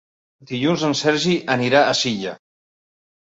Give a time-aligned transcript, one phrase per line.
[0.51, 2.35] Dilluns en Sergi anirà a Silla.